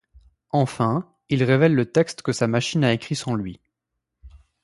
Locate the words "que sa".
2.23-2.47